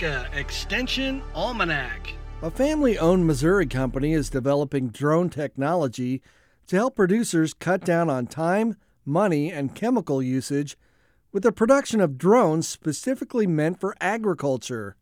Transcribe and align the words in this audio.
Nebraska 0.00 0.38
Extension 0.38 1.22
Almanac. 1.34 2.14
A 2.42 2.50
family 2.52 2.96
owned 2.98 3.26
Missouri 3.26 3.66
company 3.66 4.12
is 4.12 4.30
developing 4.30 4.90
drone 4.90 5.28
technology 5.28 6.22
to 6.68 6.76
help 6.76 6.94
producers 6.94 7.52
cut 7.52 7.84
down 7.84 8.08
on 8.08 8.28
time, 8.28 8.76
money, 9.04 9.50
and 9.50 9.74
chemical 9.74 10.22
usage 10.22 10.76
with 11.32 11.42
the 11.42 11.50
production 11.50 12.00
of 12.00 12.16
drones 12.16 12.68
specifically 12.68 13.46
meant 13.46 13.80
for 13.80 13.96
agriculture. 14.00 14.94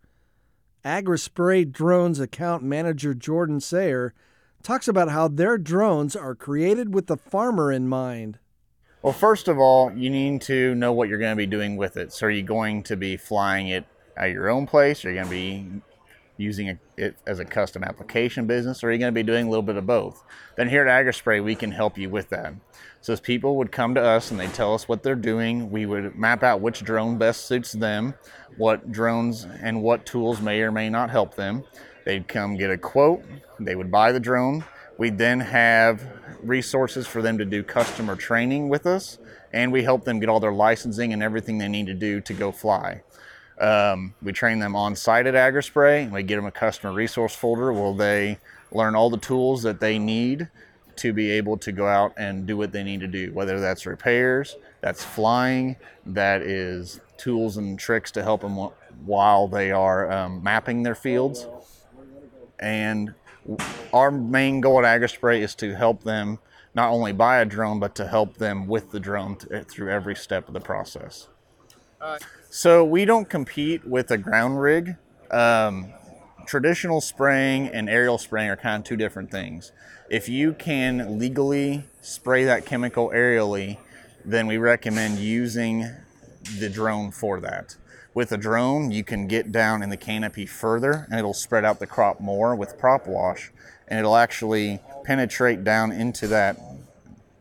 AgriSpray 0.83 1.71
Drones 1.71 2.19
account 2.19 2.63
manager 2.63 3.13
Jordan 3.13 3.61
Sayre 3.61 4.15
talks 4.63 4.89
about 4.89 5.11
how 5.11 5.29
their 5.29 5.59
drones 5.59 6.17
are 6.17 6.35
created 6.35 6.95
with 6.95 7.07
the 7.07 7.19
farmer 7.19 7.71
in 7.71 7.87
mind. 7.87 8.39
Well, 9.03 9.13
first 9.13 9.47
of 9.47 9.59
all, 9.59 9.93
you 9.93 10.09
need 10.09 10.41
to 10.43 10.75
know 10.75 10.93
what 10.93 11.11
you're 11.11 11.19
going 11.19 11.33
to 11.33 11.37
be 11.37 11.47
doing 11.47 11.77
with 11.77 11.99
it. 11.99 12.13
So, 12.13 12.29
are 12.29 12.31
you 12.31 12.43
going 12.43 12.83
to 12.85 12.97
be 12.97 13.17
flying 13.17 13.69
it 13.69 13.85
at 14.17 14.31
your 14.31 14.49
own 14.49 14.67
place? 14.67 15.05
Are 15.05 15.11
you 15.11 15.17
going 15.17 15.27
to 15.27 15.31
be 15.31 15.83
using 16.39 16.79
it 16.99 17.17
as 17.27 17.39
a 17.39 17.45
custom 17.45 17.83
application 17.83 18.47
business, 18.47 18.85
or 18.85 18.89
are 18.89 18.93
you 18.93 18.99
going 18.99 19.13
to 19.13 19.19
be 19.19 19.23
doing 19.23 19.47
a 19.47 19.51
little 19.51 19.63
bit 19.63 19.77
of 19.77 19.87
both? 19.87 20.23
Then 20.57 20.69
here 20.69 20.87
at 20.87 21.07
AgriSpray, 21.07 21.43
we 21.43 21.55
can 21.55 21.73
help 21.73 21.97
you 21.97 22.11
with 22.11 22.29
that. 22.29 22.55
So 23.01 23.13
as 23.13 23.21
people 23.21 23.57
would 23.57 23.73
come 23.73 23.95
to 23.95 24.03
us 24.03 24.31
and 24.31 24.39
they 24.39 24.49
tell 24.49 24.75
us 24.75 24.89
what 24.89 25.03
they're 25.03 25.15
doing, 25.15 25.71
we 25.71 25.87
would 25.87 26.15
map 26.17 26.43
out 26.43 26.61
which 26.61 26.83
drone 26.83 27.17
best 27.19 27.47
suits 27.47 27.73
them, 27.73 28.15
what 28.57 28.93
drones 28.93 29.47
and 29.63 29.83
what 29.83 30.05
tools 30.05 30.41
may 30.41 30.61
or 30.61 30.73
may 30.73 30.91
not 30.91 31.09
help 31.09 31.37
them. 31.37 31.65
They'd 32.05 32.29
come 32.29 32.57
get 32.57 32.71
a 32.71 32.79
quote, 32.79 33.25
they 33.59 33.75
would 33.75 33.91
buy 33.91 34.13
the 34.13 34.21
drone. 34.21 34.65
We'd 34.99 35.19
then 35.19 35.41
have 35.41 36.07
resources 36.43 37.07
for 37.07 37.21
them 37.21 37.39
to 37.39 37.45
do 37.45 37.63
customer 37.63 38.17
training 38.17 38.69
with 38.69 38.87
us, 38.87 39.19
and 39.53 39.73
we 39.73 39.83
help 39.83 40.05
them 40.05 40.21
get 40.21 40.29
all 40.29 40.41
their 40.41 40.53
licensing 40.53 41.13
and 41.13 41.23
everything 41.23 41.59
they 41.59 41.69
need 41.69 41.87
to 41.87 41.95
do 41.95 42.21
to 42.23 42.35
go 42.35 42.53
fly. 42.53 43.03
Um, 43.59 44.15
we 44.23 44.33
train 44.33 44.59
them 44.59 44.77
on 44.77 44.97
site 44.97 45.27
at 45.27 45.35
AgriSpray, 45.35 46.05
and 46.05 46.13
we 46.13 46.23
get 46.23 46.37
them 46.37 46.47
a 46.47 46.51
customer 46.51 46.93
resource 46.93 47.35
folder 47.35 47.73
where 47.73 47.95
they 47.95 48.39
learn 48.71 48.95
all 48.95 49.11
the 49.11 49.19
tools 49.19 49.63
that 49.63 49.81
they 49.81 49.99
need 49.99 50.49
to 50.97 51.13
be 51.13 51.31
able 51.31 51.57
to 51.59 51.73
go 51.73 51.87
out 51.87 52.13
and 52.17 52.47
do 52.47 52.57
what 52.57 52.73
they 52.73 52.83
need 52.83 53.01
to 53.01 53.07
do, 53.07 53.33
whether 53.33 53.61
that's 53.61 53.87
repairs, 53.87 54.57
that's 54.81 55.05
flying, 55.05 55.77
that 56.05 56.43
is 56.43 57.01
tools 57.17 57.57
and 57.57 57.79
tricks 57.79 58.11
to 58.13 58.23
help 58.23 58.41
them 58.41 58.57
while 59.05 59.49
they 59.49 59.71
are 59.71 60.11
um, 60.11 60.43
mapping 60.43 60.83
their 60.83 60.95
fields. 60.95 61.47
And 62.59 63.15
our 63.93 64.11
main 64.11 64.61
goal 64.61 64.85
at 64.85 65.01
AgriSpray 65.01 65.41
is 65.41 65.55
to 65.57 65.75
help 65.75 66.03
them 66.03 66.39
not 66.75 66.91
only 66.91 67.13
buy 67.13 67.39
a 67.39 67.45
drone, 67.45 67.79
but 67.79 67.95
to 67.95 68.07
help 68.07 68.37
them 68.37 68.67
with 68.67 68.91
the 68.91 69.01
drone 69.01 69.37
through 69.37 69.91
every 69.91 70.15
step 70.15 70.49
of 70.49 70.55
the 70.55 70.61
process. 70.61 71.29
Uh, 72.01 72.19
so 72.51 72.85
we 72.85 73.05
don't 73.05 73.29
compete 73.29 73.85
with 73.87 74.11
a 74.11 74.19
ground 74.19 74.61
rig. 74.61 74.97
Um, 75.31 75.93
traditional 76.47 77.01
spraying 77.01 77.69
and 77.69 77.89
aerial 77.89 78.19
spraying 78.19 78.51
are 78.51 78.57
kind 78.57 78.81
of 78.81 78.87
two 78.87 78.97
different 78.97 79.31
things. 79.31 79.73
If 80.09 80.29
you 80.29 80.53
can 80.53 81.19
legally 81.19 81.85
spray 82.01 82.45
that 82.45 82.65
chemical 82.65 83.11
aerially, 83.11 83.79
then 84.25 84.47
we 84.47 84.59
recommend 84.59 85.19
using 85.19 85.87
the 86.59 86.69
drone 86.69 87.11
for 87.11 87.41
that. 87.41 87.77
With 88.15 88.33
a 88.33 88.39
drone, 88.39 88.91
you 88.91 89.05
can 89.05 89.27
get 89.27 89.53
down 89.53 89.83
in 89.83 89.91
the 89.91 89.97
canopy 89.97 90.47
further 90.47 91.07
and 91.11 91.19
it'll 91.19 91.35
spread 91.35 91.65
out 91.65 91.81
the 91.81 91.87
crop 91.87 92.21
more 92.21 92.55
with 92.55 92.79
prop 92.79 93.07
wash 93.07 93.51
and 93.89 93.99
it'll 93.99 94.17
actually 94.17 94.81
penetrate 95.05 95.65
down 95.65 95.93
into 95.93 96.27
that 96.29 96.59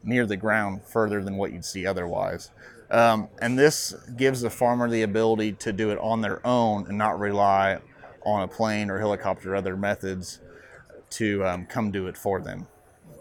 near 0.06 0.25
the 0.25 0.38
ground 0.38 0.81
further 0.86 1.23
than 1.23 1.36
what 1.36 1.52
you'd 1.52 1.66
see 1.66 1.86
otherwise. 1.86 2.52
Um, 2.92 3.30
and 3.42 3.58
this 3.58 3.94
gives 4.16 4.42
the 4.42 4.50
farmer 4.50 4.89
the 4.89 5.02
ability 5.02 5.53
to 5.53 5.73
do 5.73 5.89
it 5.89 5.97
on 6.00 6.22
their 6.22 6.45
own 6.45 6.88
and 6.88 6.97
not 6.97 7.20
rely 7.20 7.80
on 8.25 8.44
a 8.44 8.47
plane 8.47 8.89
or 8.89 9.00
helicopter 9.00 9.53
or 9.53 9.56
other 9.56 9.75
methods 9.75 10.40
to 11.12 11.46
um, 11.46 11.66
come 11.66 11.91
do 11.91 12.07
it 12.07 12.18
for 12.18 12.40
them. 12.41 12.68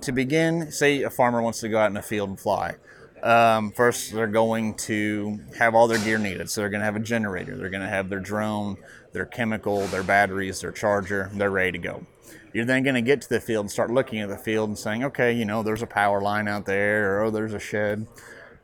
To 0.03 0.13
begin, 0.13 0.71
say 0.71 1.03
a 1.03 1.11
farmer 1.11 1.41
wants 1.41 1.61
to 1.61 1.69
go 1.69 1.79
out 1.79 1.91
in 1.91 1.97
a 1.97 2.03
field 2.03 2.29
and 2.29 2.41
fly. 2.41 2.75
Um, 3.23 3.73
first, 3.73 4.13
they're 4.13 4.27
going 4.27 4.75
to 4.75 5.41
have 5.57 5.75
all 5.75 5.89
their 5.89 5.99
gear 5.99 6.19
needed. 6.19 6.51
So 6.51 6.61
they're 6.61 6.71
going 6.71 6.83
to 6.83 6.85
have 6.85 6.97
a 6.97 7.01
generator, 7.01 7.57
they're 7.57 7.71
going 7.71 7.83
to 7.83 7.89
have 7.89 8.11
their 8.11 8.21
drone, 8.21 8.77
their 9.13 9.25
chemical, 9.25 9.87
their 9.87 10.03
batteries, 10.03 10.61
their 10.61 10.73
charger. 10.73 11.31
They're 11.33 11.51
ready 11.51 11.73
to 11.73 11.79
go. 11.79 12.07
You're 12.53 12.65
then 12.65 12.83
going 12.83 12.95
to 12.95 13.03
get 13.03 13.21
to 13.23 13.29
the 13.29 13.41
field 13.41 13.65
and 13.65 13.71
start 13.71 13.91
looking 13.91 14.21
at 14.21 14.29
the 14.29 14.39
field 14.39 14.69
and 14.69 14.79
saying, 14.79 15.05
okay, 15.05 15.33
you 15.33 15.45
know, 15.45 15.63
there's 15.63 15.83
a 15.83 15.87
power 15.87 16.21
line 16.21 16.49
out 16.49 16.67
there, 16.67 17.19
or 17.19 17.25
oh, 17.25 17.31
there's 17.31 17.55
a 17.55 17.59
shed. 17.59 18.07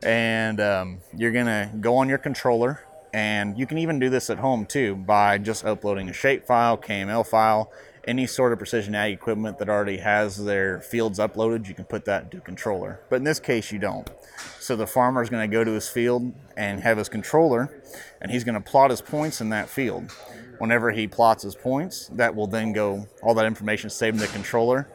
And 0.03 0.61
um, 0.61 0.99
you're 1.17 1.33
gonna 1.33 1.71
go 1.81 1.97
on 1.97 2.09
your 2.09 2.19
controller 2.19 2.81
and 3.13 3.59
you 3.59 3.67
can 3.67 3.79
even 3.79 3.99
do 3.99 4.09
this 4.09 4.31
at 4.31 4.39
home 4.39 4.67
too 4.67 4.95
by 4.95 5.39
just 5.39 5.65
uploading 5.65 6.09
a 6.09 6.13
shape 6.13 6.47
file 6.47 6.79
kml 6.79 7.27
file 7.27 7.71
any 8.07 8.27
sort 8.27 8.53
of 8.53 8.59
precision 8.59 8.95
ag 8.95 9.13
equipment 9.13 9.59
that 9.59 9.69
already 9.69 9.99
has 9.99 10.45
their 10.45 10.81
fields 10.81 11.19
uploaded 11.19 11.69
you 11.69 11.75
can 11.75 11.85
put 11.85 12.05
that 12.05 12.25
into 12.25 12.39
a 12.39 12.41
controller 12.41 13.01
but 13.11 13.17
in 13.17 13.25
this 13.25 13.41
case 13.41 13.71
you 13.71 13.79
don't 13.79 14.11
so 14.59 14.77
the 14.77 14.87
farmer 14.87 15.23
is 15.23 15.29
going 15.29 15.49
to 15.49 15.55
go 15.55 15.65
to 15.65 15.73
his 15.73 15.89
field 15.89 16.33
and 16.57 16.81
have 16.81 16.99
his 16.99 17.09
controller 17.09 17.83
and 18.21 18.31
he's 18.31 18.45
going 18.45 18.55
to 18.55 18.61
plot 18.61 18.91
his 18.91 19.01
points 19.01 19.41
in 19.41 19.51
that 19.51 19.69
field 19.69 20.11
whenever 20.59 20.91
he 20.91 21.07
plots 21.07 21.43
his 21.43 21.55
points 21.55 22.09
that 22.09 22.35
will 22.35 22.47
then 22.47 22.73
go 22.73 23.07
all 23.23 23.35
that 23.35 23.47
information 23.47 23.89
saved 23.91 24.17
in 24.17 24.21
the 24.21 24.29
controller 24.29 24.89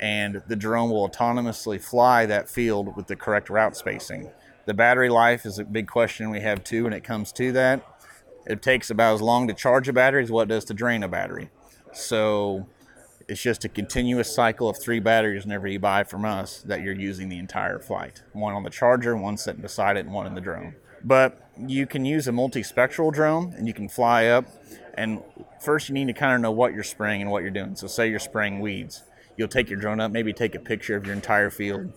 and 0.00 0.42
the 0.46 0.56
drone 0.56 0.90
will 0.90 1.08
autonomously 1.08 1.80
fly 1.80 2.26
that 2.26 2.48
field 2.48 2.96
with 2.96 3.06
the 3.06 3.16
correct 3.16 3.48
route 3.48 3.76
spacing. 3.76 4.30
The 4.66 4.74
battery 4.74 5.08
life 5.08 5.46
is 5.46 5.58
a 5.58 5.64
big 5.64 5.86
question 5.86 6.30
we 6.30 6.40
have 6.40 6.64
too 6.64 6.84
when 6.84 6.92
it 6.92 7.04
comes 7.04 7.32
to 7.32 7.52
that. 7.52 7.86
It 8.46 8.62
takes 8.62 8.90
about 8.90 9.14
as 9.14 9.22
long 9.22 9.48
to 9.48 9.54
charge 9.54 9.88
a 9.88 9.92
battery 9.92 10.22
as 10.22 10.30
what 10.30 10.44
it 10.44 10.48
does 10.48 10.64
to 10.66 10.74
drain 10.74 11.02
a 11.02 11.08
battery. 11.08 11.50
So 11.96 12.66
it's 13.28 13.42
just 13.42 13.64
a 13.64 13.68
continuous 13.68 14.32
cycle 14.32 14.68
of 14.68 14.78
three 14.78 15.00
batteries 15.00 15.44
whenever 15.44 15.66
you 15.66 15.80
buy 15.80 16.04
from 16.04 16.24
us 16.24 16.62
that 16.62 16.82
you're 16.82 16.94
using 16.94 17.28
the 17.28 17.38
entire 17.38 17.78
flight. 17.78 18.22
One 18.32 18.54
on 18.54 18.62
the 18.62 18.70
charger, 18.70 19.16
one 19.16 19.36
sitting 19.36 19.62
beside 19.62 19.96
it, 19.96 20.06
and 20.06 20.14
one 20.14 20.26
in 20.26 20.34
the 20.34 20.40
drone. 20.40 20.76
But 21.02 21.50
you 21.58 21.86
can 21.86 22.04
use 22.04 22.28
a 22.28 22.32
multispectral 22.32 23.12
drone 23.12 23.54
and 23.56 23.66
you 23.66 23.74
can 23.74 23.88
fly 23.88 24.26
up. 24.26 24.46
And 24.94 25.22
first, 25.60 25.88
you 25.88 25.94
need 25.94 26.06
to 26.06 26.12
kind 26.12 26.34
of 26.34 26.40
know 26.40 26.50
what 26.52 26.72
you're 26.72 26.82
spraying 26.82 27.22
and 27.22 27.30
what 27.30 27.42
you're 27.42 27.50
doing. 27.50 27.76
So, 27.76 27.86
say 27.86 28.08
you're 28.08 28.18
spraying 28.18 28.60
weeds 28.60 29.02
You'll 29.36 29.48
take 29.48 29.68
your 29.68 29.78
drone 29.78 30.00
up, 30.00 30.10
maybe 30.10 30.32
take 30.32 30.54
a 30.54 30.58
picture 30.58 30.96
of 30.96 31.04
your 31.04 31.14
entire 31.14 31.50
field, 31.50 31.92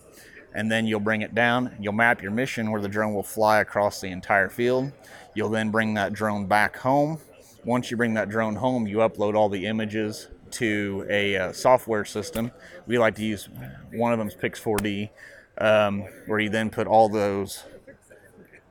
and 0.54 0.70
then 0.70 0.86
you'll 0.86 1.00
bring 1.00 1.22
it 1.22 1.34
down. 1.34 1.74
You'll 1.80 1.94
map 1.94 2.22
your 2.22 2.32
mission 2.32 2.70
where 2.70 2.82
the 2.82 2.88
drone 2.88 3.14
will 3.14 3.22
fly 3.22 3.60
across 3.60 4.00
the 4.00 4.08
entire 4.08 4.50
field. 4.50 4.92
You'll 5.34 5.48
then 5.48 5.70
bring 5.70 5.94
that 5.94 6.12
drone 6.12 6.46
back 6.46 6.76
home. 6.76 7.18
Once 7.64 7.90
you 7.90 7.96
bring 7.96 8.14
that 8.14 8.28
drone 8.28 8.56
home, 8.56 8.86
you 8.86 8.98
upload 8.98 9.34
all 9.34 9.48
the 9.48 9.66
images 9.66 10.28
to 10.50 11.06
a 11.08 11.36
uh, 11.36 11.52
software 11.52 12.04
system. 12.04 12.50
We 12.86 12.98
like 12.98 13.14
to 13.16 13.24
use 13.24 13.48
one 13.92 14.12
of 14.12 14.18
them 14.18 14.28
is 14.28 14.34
Pix4D, 14.34 15.10
um, 15.58 16.04
where 16.26 16.40
you 16.40 16.48
then 16.48 16.70
put 16.70 16.86
all 16.86 17.08
those 17.08 17.64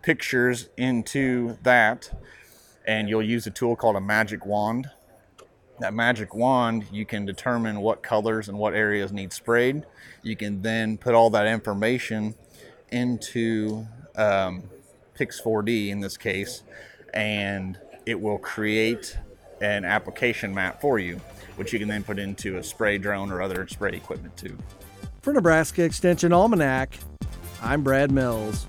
pictures 0.01 0.69
into 0.77 1.57
that, 1.63 2.11
and 2.87 3.07
you'll 3.07 3.23
use 3.23 3.45
a 3.47 3.51
tool 3.51 3.75
called 3.75 3.95
a 3.95 4.01
magic 4.01 4.45
wand 4.45 4.89
that 5.79 5.93
magic 5.93 6.35
wand, 6.35 6.85
you 6.91 7.05
can 7.05 7.25
determine 7.25 7.79
what 7.81 8.03
colors 8.03 8.49
and 8.49 8.57
what 8.57 8.73
areas 8.73 9.11
need 9.11 9.31
sprayed. 9.31 9.85
You 10.23 10.35
can 10.35 10.61
then 10.61 10.97
put 10.97 11.15
all 11.15 11.29
that 11.31 11.47
information 11.47 12.35
into 12.91 13.87
um, 14.15 14.63
Pix4D 15.17 15.89
in 15.89 16.01
this 16.01 16.17
case, 16.17 16.63
and 17.13 17.79
it 18.05 18.19
will 18.19 18.37
create 18.37 19.17
an 19.61 19.85
application 19.85 20.53
map 20.53 20.81
for 20.81 20.99
you, 20.99 21.19
which 21.55 21.73
you 21.73 21.79
can 21.79 21.87
then 21.87 22.03
put 22.03 22.19
into 22.19 22.57
a 22.57 22.63
spray 22.63 22.97
drone 22.97 23.31
or 23.31 23.41
other 23.41 23.67
spray 23.67 23.91
equipment 23.91 24.35
too. 24.37 24.57
For 25.21 25.33
Nebraska 25.33 25.83
Extension 25.83 26.31
Almanac, 26.31 26.97
I'm 27.61 27.83
Brad 27.83 28.11
Mills. 28.11 28.67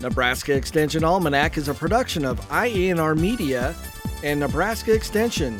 Nebraska 0.00 0.54
Extension 0.54 1.04
Almanac 1.04 1.58
is 1.58 1.68
a 1.68 1.74
production 1.74 2.24
of 2.24 2.40
IANR 2.48 3.18
Media 3.18 3.74
and 4.22 4.40
Nebraska 4.40 4.94
Extension. 4.94 5.58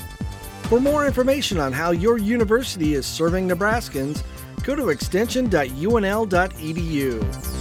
For 0.64 0.81
more 0.81 1.06
information 1.06 1.58
on 1.58 1.73
how 1.73 1.90
your 1.90 2.17
university 2.17 2.94
is 2.94 3.06
serving 3.06 3.49
Nebraskans, 3.49 4.23
go 4.62 4.76
to 4.76 4.90
extension.unl.edu. 4.90 7.59